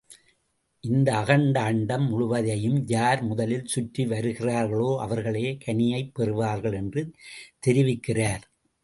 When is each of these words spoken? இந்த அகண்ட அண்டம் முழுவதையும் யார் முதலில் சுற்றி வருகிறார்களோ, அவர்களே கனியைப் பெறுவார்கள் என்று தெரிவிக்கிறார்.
இந்த 0.83 1.09
அகண்ட 1.17 1.61
அண்டம் 1.61 2.07
முழுவதையும் 2.09 2.87
யார் 2.87 3.21
முதலில் 3.23 3.65
சுற்றி 3.65 4.05
வருகிறார்களோ, 4.05 4.97
அவர்களே 4.99 5.57
கனியைப் 5.65 6.11
பெறுவார்கள் 6.19 6.73
என்று 6.73 7.03
தெரிவிக்கிறார். 7.67 8.43